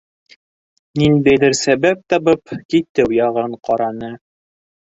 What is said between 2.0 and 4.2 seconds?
табып, китеү яғын ҡараны.